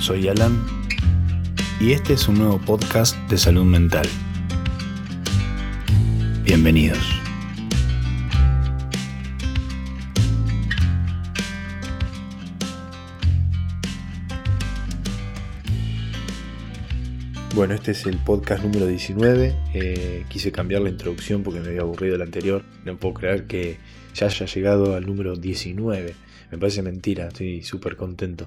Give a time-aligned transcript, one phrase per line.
[0.00, 0.64] soy Alan
[1.78, 4.08] y este es un nuevo podcast de salud mental.
[6.42, 6.98] Bienvenidos.
[17.54, 19.54] Bueno, este es el podcast número 19.
[19.74, 22.64] Eh, quise cambiar la introducción porque me había aburrido el anterior.
[22.86, 23.76] No puedo creer que
[24.14, 26.14] ya haya llegado al número 19.
[26.50, 28.46] Me parece mentira, estoy súper contento.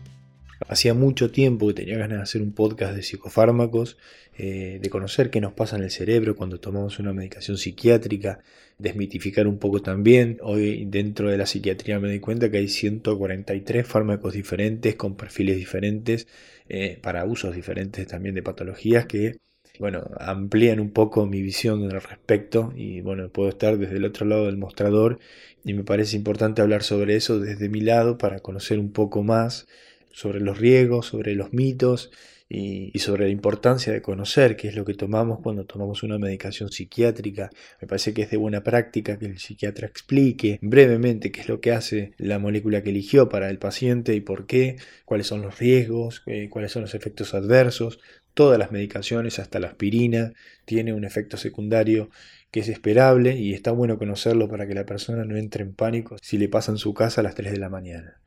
[0.67, 3.97] Hacía mucho tiempo que tenía ganas de hacer un podcast de psicofármacos,
[4.37, 8.39] eh, de conocer qué nos pasa en el cerebro cuando tomamos una medicación psiquiátrica,
[8.77, 10.37] desmitificar un poco también.
[10.41, 15.57] Hoy dentro de la psiquiatría me di cuenta que hay 143 fármacos diferentes con perfiles
[15.57, 16.27] diferentes
[16.69, 19.37] eh, para usos diferentes también de patologías que
[19.79, 24.25] bueno, amplían un poco mi visión al respecto y bueno, puedo estar desde el otro
[24.25, 25.19] lado del mostrador
[25.63, 29.67] y me parece importante hablar sobre eso desde mi lado para conocer un poco más
[30.13, 32.11] sobre los riesgos, sobre los mitos
[32.47, 36.71] y, sobre la importancia de conocer qué es lo que tomamos cuando tomamos una medicación
[36.71, 37.49] psiquiátrica.
[37.81, 41.59] Me parece que es de buena práctica que el psiquiatra explique brevemente qué es lo
[41.59, 45.57] que hace la molécula que eligió para el paciente y por qué, cuáles son los
[45.57, 47.99] riesgos, eh, cuáles son los efectos adversos.
[48.35, 50.33] Todas las medicaciones, hasta la aspirina,
[50.65, 52.09] tiene un efecto secundario
[52.51, 56.17] que es esperable y está bueno conocerlo para que la persona no entre en pánico
[56.21, 58.19] si le pasa en su casa a las 3 de la mañana.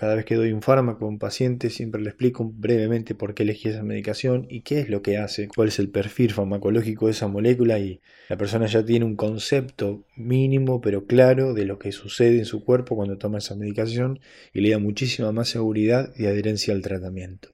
[0.00, 3.42] Cada vez que doy un fármaco a un paciente siempre le explico brevemente por qué
[3.42, 7.12] elegí esa medicación y qué es lo que hace, cuál es el perfil farmacológico de
[7.12, 11.92] esa molécula y la persona ya tiene un concepto mínimo pero claro de lo que
[11.92, 14.20] sucede en su cuerpo cuando toma esa medicación
[14.54, 17.50] y le da muchísima más seguridad y adherencia al tratamiento.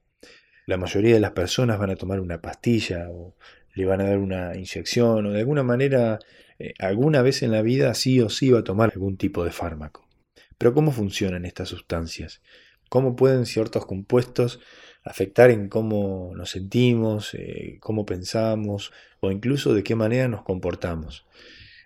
[0.67, 3.35] La mayoría de las personas van a tomar una pastilla o
[3.75, 6.21] le van a dar una inyección o de alguna manera
[6.61, 9.51] eh, alguna vez en la vida sí o sí va a tomar algún tipo de
[9.51, 10.06] fármaco.
[10.59, 12.41] Pero ¿cómo funcionan estas sustancias?
[12.89, 14.61] ¿Cómo pueden ciertos compuestos
[15.05, 21.27] afectar en cómo nos sentimos, eh, cómo pensamos o incluso de qué manera nos comportamos?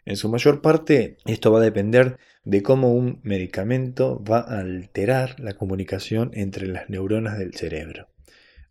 [0.04, 5.38] En su mayor parte esto va a depender de cómo un medicamento va a alterar
[5.40, 8.08] la comunicación entre las neuronas del cerebro.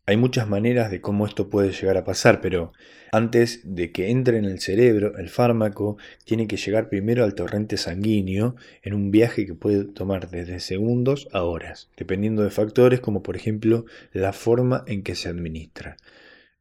[0.09, 2.73] Hay muchas maneras de cómo esto puede llegar a pasar, pero
[3.11, 7.77] antes de que entre en el cerebro, el fármaco tiene que llegar primero al torrente
[7.77, 13.21] sanguíneo en un viaje que puede tomar desde segundos a horas, dependiendo de factores como
[13.21, 15.95] por ejemplo la forma en que se administra.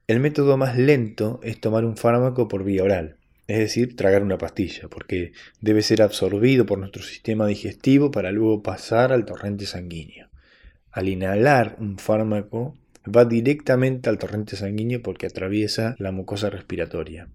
[0.07, 3.17] El método más lento es tomar un fármaco por vía oral,
[3.47, 5.33] es decir, tragar una pastilla, porque
[5.63, 10.29] debe ser absorbido por nuestro sistema digestivo para luego pasar al torrente sanguíneo.
[10.91, 12.77] Al inhalar un fármaco,
[13.15, 17.29] va directamente al torrente sanguíneo porque atraviesa la mucosa respiratoria.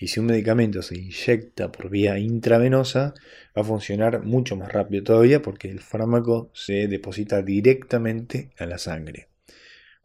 [0.00, 3.14] Y si un medicamento se inyecta por vía intravenosa,
[3.56, 8.78] va a funcionar mucho más rápido todavía porque el fármaco se deposita directamente a la
[8.78, 9.28] sangre.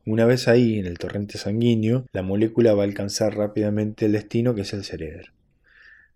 [0.05, 4.53] Una vez ahí en el torrente sanguíneo, la molécula va a alcanzar rápidamente el destino
[4.55, 5.31] que es el cerebro.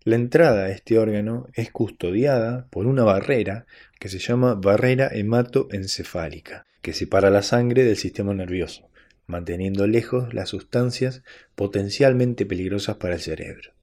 [0.04, 3.66] La entrada a este órgano es custodiada por una barrera
[3.98, 8.88] que se llama barrera hematoencefálica, que separa la sangre del sistema nervioso
[9.28, 11.22] manteniendo lejos las sustancias
[11.54, 13.74] potencialmente peligrosas para el cerebro.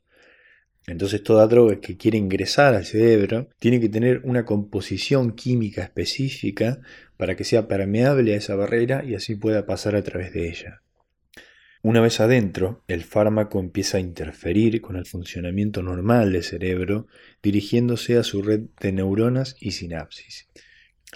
[0.88, 6.81] Entonces toda droga que quiere ingresar al cerebro tiene que tener una composición química específica
[7.17, 10.81] para que sea permeable a esa barrera y así pueda pasar a través de ella.
[11.81, 17.07] Una vez adentro, el fármaco empieza a interferir con el funcionamiento normal del cerebro,
[17.44, 20.47] dirigiéndose a su red de neuronas y sinapsis.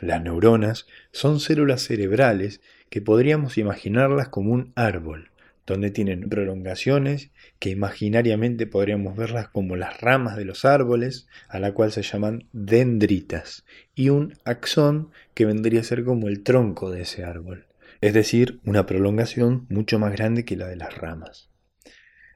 [0.02, 5.32] Las neuronas son células cerebrales que podríamos imaginarlas como un árbol,
[5.68, 11.74] donde tienen prolongaciones que imaginariamente podríamos verlas como las ramas de los árboles, a la
[11.74, 17.02] cual se llaman dendritas, y un axón que vendría a ser como el tronco de
[17.02, 17.68] ese árbol,
[18.00, 21.50] es decir, una prolongación mucho más grande que la de las ramas.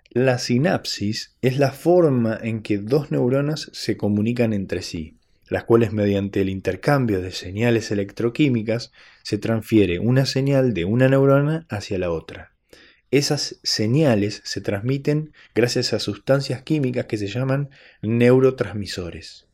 [0.10, 5.92] La sinapsis es la forma en que dos neuronas se comunican entre sí las cuales
[5.92, 8.92] mediante el intercambio de señales electroquímicas
[9.24, 12.54] se transfiere una señal de una neurona hacia la otra.
[13.12, 17.70] Esas señales se transmiten gracias a sustancias químicas que se llaman
[18.02, 19.48] neurotransmisores.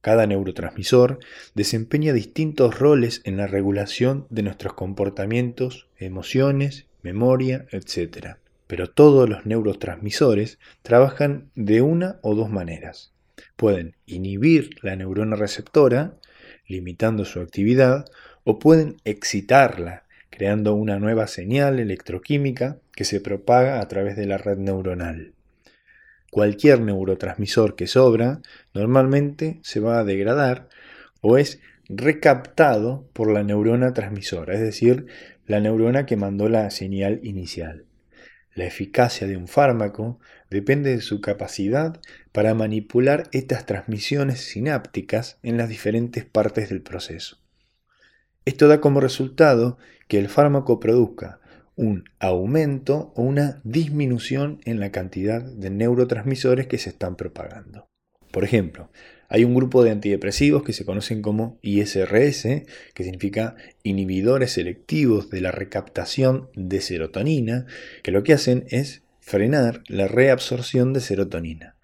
[0.00, 1.18] Cada neurotransmisor
[1.54, 8.36] desempeña distintos roles en la regulación de nuestros comportamientos, emociones, memoria, etc.
[8.66, 13.15] Pero todos los neurotransmisores trabajan de una o dos maneras
[13.56, 16.14] pueden inhibir la neurona receptora,
[16.66, 18.06] limitando su actividad,
[18.44, 24.38] o pueden excitarla, creando una nueva señal electroquímica que se propaga a través de la
[24.38, 25.32] red neuronal.
[26.30, 28.40] Cualquier neurotransmisor que sobra
[28.74, 30.68] normalmente se va a degradar
[31.20, 35.06] o es recaptado por la neurona transmisora, es decir,
[35.46, 37.84] la neurona que mandó la señal inicial.
[38.56, 40.18] La eficacia de un fármaco
[40.48, 42.00] depende de su capacidad
[42.32, 47.36] para manipular estas transmisiones sinápticas en las diferentes partes del proceso.
[48.46, 49.76] Esto da como resultado
[50.08, 51.38] que el fármaco produzca
[51.74, 57.90] un aumento o una disminución en la cantidad de neurotransmisores que se están propagando.
[58.32, 58.90] Por ejemplo,
[59.28, 62.42] hay un grupo de antidepresivos que se conocen como ISRS,
[62.94, 67.66] que significa inhibidores selectivos de la recaptación de serotonina,
[68.02, 71.76] que lo que hacen es frenar la reabsorción de serotonina.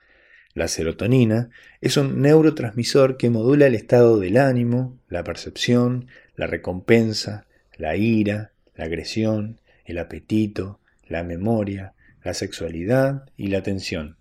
[0.54, 1.50] La serotonina
[1.80, 7.46] es un neurotransmisor que modula el estado del ánimo, la percepción, la recompensa,
[7.76, 10.78] la ira, la agresión, el apetito,
[11.08, 14.16] la memoria, la sexualidad y la atención.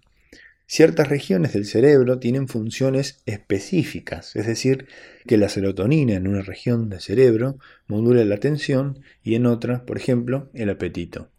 [0.74, 4.88] Ciertas regiones del cerebro tienen funciones específicas, es decir,
[5.28, 7.58] que la serotonina en una región del cerebro
[7.88, 11.30] modula la atención y en otra, por ejemplo, el apetito.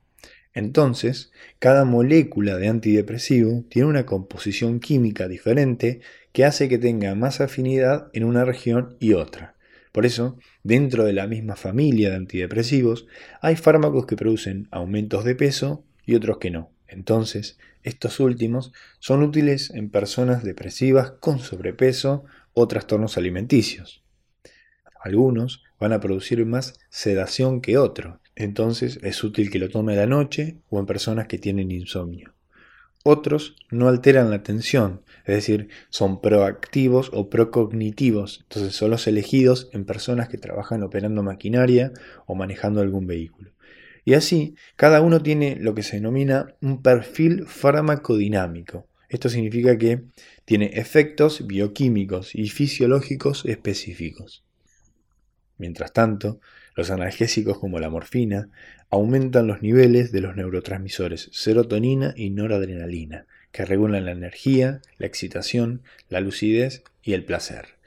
[0.53, 6.03] Entonces, cada molécula de antidepresivo tiene una composición química diferente
[6.33, 9.57] que hace que tenga más afinidad en una región y otra.
[9.93, 13.07] Por eso, dentro de la misma familia de antidepresivos,
[13.41, 16.71] hay fármacos que producen aumentos de peso y otros que no.
[16.93, 24.03] Entonces, estos últimos son útiles en personas depresivas con sobrepeso o trastornos alimenticios.
[25.03, 29.97] Algunos van a producir más sedación que otros, entonces es útil que lo tome a
[29.97, 32.35] la noche o en personas que tienen insomnio.
[33.05, 39.71] Otros no alteran la atención, es decir, son proactivos o procognitivos, entonces son los elegidos
[39.73, 41.93] en personas que trabajan operando maquinaria
[42.27, 43.51] o manejando algún vehículo.
[44.05, 48.87] Y así, cada uno tiene lo que se denomina un perfil farmacodinámico.
[49.09, 50.03] Esto significa que
[50.45, 54.43] tiene efectos bioquímicos y fisiológicos específicos.
[55.59, 56.41] Mientras tanto,
[56.75, 58.49] los analgésicos como la morfina
[58.91, 65.83] aumentan los niveles de los neurotransmisores serotonina y noradrenalina, que regulan la energía, la excitación,
[66.09, 67.82] la lucidez y el placer.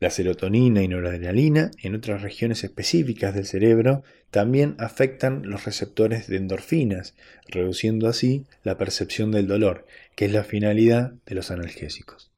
[0.00, 6.36] La serotonina y noradrenalina en otras regiones específicas del cerebro también afectan los receptores de
[6.36, 7.16] endorfinas,
[7.48, 12.30] reduciendo así la percepción del dolor, que es la finalidad de los analgésicos.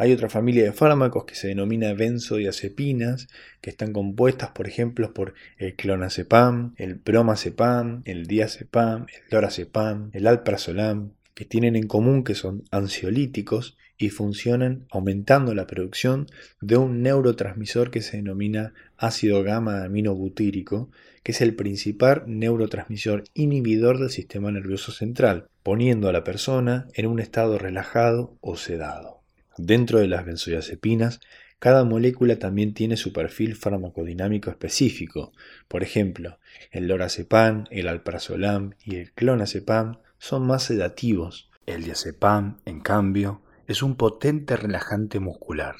[0.00, 3.26] Hay otra familia de fármacos que se denomina benzodiazepinas,
[3.60, 10.28] que están compuestas, por ejemplo, por el clonazepam, el bromazepam, el diazepam, el lorazepam, el
[10.28, 16.26] alprazolam, que tienen en común que son ansiolíticos y funcionan aumentando la producción
[16.60, 20.90] de un neurotransmisor que se denomina ácido gamma aminobutírico,
[21.22, 27.06] que es el principal neurotransmisor inhibidor del sistema nervioso central, poniendo a la persona en
[27.06, 29.20] un estado relajado o sedado.
[29.56, 31.20] Dentro de las benzodiazepinas,
[31.60, 35.32] cada molécula también tiene su perfil farmacodinámico específico.
[35.68, 36.40] Por ejemplo,
[36.72, 41.50] el lorazepam, el alprazolam y el clonazepam son más sedativos.
[41.66, 45.76] El diazepam, en cambio, es un potente relajante muscular.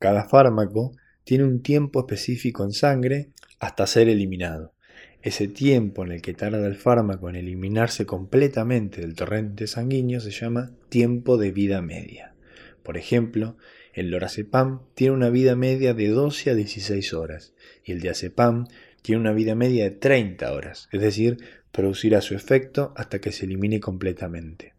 [0.00, 0.92] Cada fármaco
[1.24, 4.74] tiene un tiempo específico en sangre hasta ser eliminado.
[5.22, 10.30] Ese tiempo en el que tarda el fármaco en eliminarse completamente del torrente sanguíneo se
[10.30, 12.34] llama tiempo de vida media.
[12.82, 13.56] Por ejemplo,
[13.94, 17.54] el lorazepam tiene una vida media de 12 a 16 horas
[17.84, 18.66] y el diazepam
[19.00, 21.38] tiene una vida media de 30 horas, es decir,
[21.74, 24.74] producirá su efecto hasta que se elimine completamente.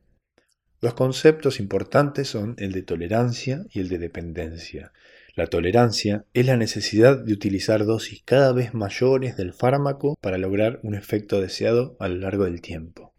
[0.79, 4.93] Los conceptos importantes son el de tolerancia y el de dependencia.
[5.35, 10.79] La tolerancia es la necesidad de utilizar dosis cada vez mayores del fármaco para lograr
[10.83, 13.13] un efecto deseado a lo largo del tiempo.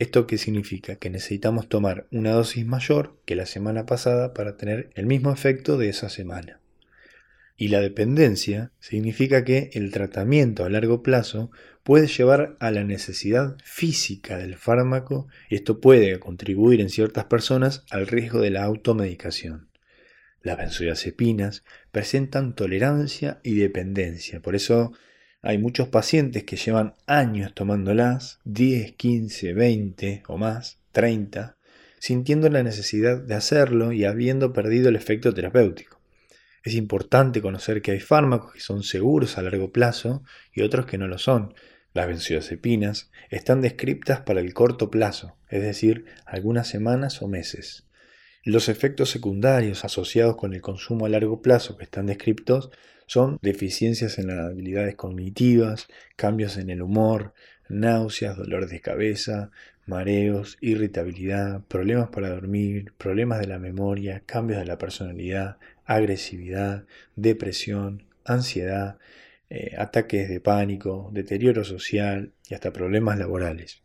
[0.00, 0.96] ¿Esto qué significa?
[0.96, 5.78] Que necesitamos tomar una dosis mayor que la semana pasada para tener el mismo efecto
[5.78, 6.60] de esa semana.
[7.60, 11.50] Y la dependencia significa que el tratamiento a largo plazo
[11.82, 17.84] puede llevar a la necesidad física del fármaco y esto puede contribuir en ciertas personas
[17.90, 19.68] al riesgo de la automedicación.
[20.40, 21.62] Las benzodiazepinas
[21.92, 24.92] presentan tolerancia y dependencia, por eso
[25.42, 31.58] hay muchos pacientes que llevan años tomándolas, 10, 15, 20 o más, 30,
[31.98, 35.99] sintiendo la necesidad de hacerlo y habiendo perdido el efecto terapéutico.
[36.62, 40.98] Es importante conocer que hay fármacos que son seguros a largo plazo y otros que
[40.98, 41.54] no lo son.
[41.94, 47.86] Las benzodiazepinas están descriptas para el corto plazo, es decir, algunas semanas o meses.
[48.44, 52.70] Los efectos secundarios asociados con el consumo a largo plazo que están descriptos
[53.06, 57.34] son deficiencias en las habilidades cognitivas, cambios en el humor,
[57.68, 59.50] náuseas, dolores de cabeza,
[59.86, 65.58] mareos, irritabilidad, problemas para dormir, problemas de la memoria, cambios de la personalidad,
[65.90, 66.84] agresividad,
[67.16, 68.98] depresión, ansiedad,
[69.48, 73.82] eh, ataques de pánico, deterioro social y hasta problemas laborales.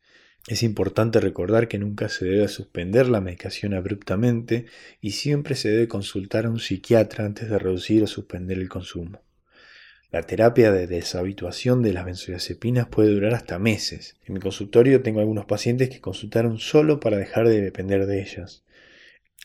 [0.48, 4.68] Es importante recordar que nunca se debe suspender la medicación abruptamente
[5.02, 9.24] y siempre se debe consultar a un psiquiatra antes de reducir o suspender el consumo.
[10.12, 14.16] La terapia de deshabituación de las benzodiazepinas puede durar hasta meses.
[14.26, 18.65] En mi consultorio tengo algunos pacientes que consultaron solo para dejar de depender de ellas.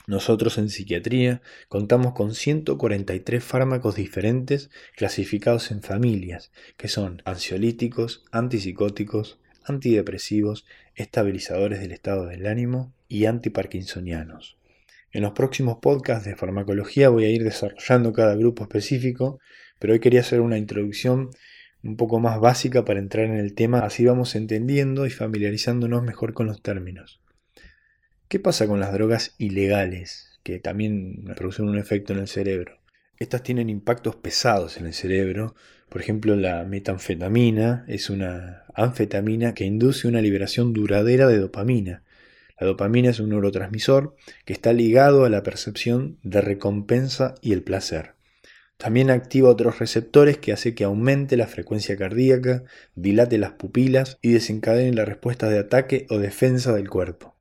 [0.07, 9.38] Nosotros en psiquiatría contamos con 143 fármacos diferentes clasificados en familias, que son ansiolíticos, antipsicóticos,
[9.64, 14.57] antidepresivos, estabilizadores del estado del ánimo y antiparkinsonianos.
[15.12, 19.40] En los próximos podcasts de farmacología voy a ir desarrollando cada grupo específico,
[19.78, 21.30] pero hoy quería hacer una introducción
[21.83, 26.33] un poco más básica para entrar en el tema, así vamos entendiendo y familiarizándonos mejor
[26.33, 27.21] con los términos.
[28.30, 32.78] ¿Qué pasa con las drogas ilegales, que también producen un efecto en el cerebro?
[33.18, 35.56] Estas tienen impactos pesados en el cerebro.
[35.88, 42.04] Por ejemplo, la metanfetamina es una anfetamina que induce una liberación duradera de dopamina.
[42.60, 47.64] La dopamina es un neurotransmisor que está ligado a la percepción de recompensa y el
[47.64, 48.14] placer.
[48.76, 52.62] También activa otros receptores que hace que aumente la frecuencia cardíaca,
[52.94, 57.39] dilate las pupilas y desencadene la respuesta de ataque o defensa del cuerpo.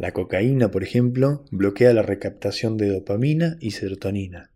[0.00, 4.50] La cocaína, por ejemplo, bloquea la recaptación de dopamina y serotonina,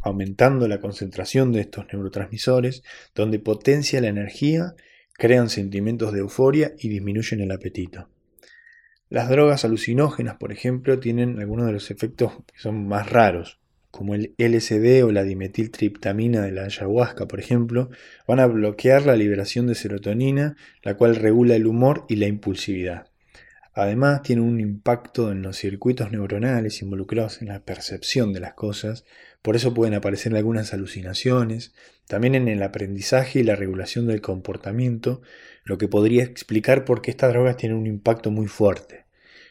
[0.00, 2.82] aumentando la concentración de estos neurotransmisores,
[3.14, 4.74] donde potencia la energía,
[5.12, 8.08] crean sentimientos de euforia y disminuyen el apetito.
[9.10, 13.60] Las drogas alucinógenas, por ejemplo, tienen algunos de los efectos que son más raros,
[13.90, 17.90] como el LSD o la dimetiltriptamina de la ayahuasca, por ejemplo,
[18.26, 23.08] van a bloquear la liberación de serotonina, la cual regula el humor y la impulsividad.
[23.78, 29.04] Además, tiene un impacto en los circuitos neuronales involucrados en la percepción de las cosas,
[29.42, 31.74] por eso pueden aparecer algunas alucinaciones,
[32.08, 35.20] también en el aprendizaje y la regulación del comportamiento,
[35.62, 39.04] lo que podría explicar por qué estas drogas tienen un impacto muy fuerte.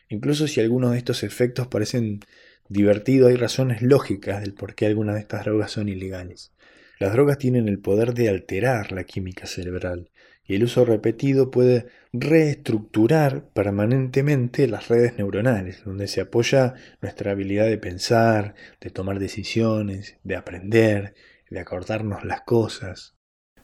[0.09, 2.21] Incluso si algunos de estos efectos parecen
[2.67, 6.51] divertidos, hay razones lógicas del por qué algunas de estas drogas son ilegales.
[6.97, 10.09] Las drogas tienen el poder de alterar la química cerebral,
[10.47, 17.65] y el uso repetido puede reestructurar permanentemente las redes neuronales, donde se apoya nuestra habilidad
[17.65, 21.15] de pensar, de tomar decisiones, de aprender,
[21.49, 23.15] de acordarnos las cosas.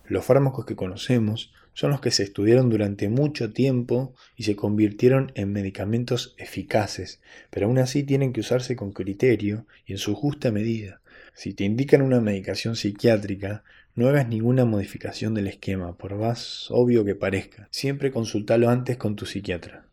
[0.06, 5.32] Los fármacos que conocemos son los que se estudiaron durante mucho tiempo y se convirtieron
[5.36, 10.52] en medicamentos eficaces, pero aún así tienen que usarse con criterio y en su justa
[10.52, 11.02] medida.
[11.34, 13.64] Si te indican una medicación psiquiátrica,
[13.96, 17.68] no hagas ninguna modificación del esquema, por más obvio que parezca.
[17.72, 19.86] Siempre consultalo antes con tu psiquiatra.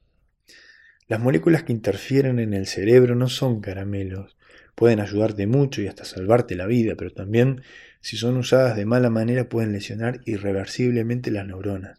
[1.08, 4.36] Las moléculas que interfieren en el cerebro no son caramelos.
[4.74, 7.62] Pueden ayudarte mucho y hasta salvarte la vida, pero también,
[8.00, 11.98] si son usadas de mala manera, pueden lesionar irreversiblemente las neuronas.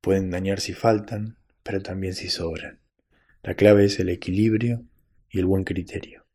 [0.00, 2.80] Pueden dañar si faltan, pero también si sobran.
[3.42, 4.84] La clave es el equilibrio
[5.30, 6.26] y el buen criterio.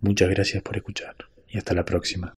[0.00, 1.16] Muchas gracias por escuchar
[1.48, 2.34] y hasta la próxima.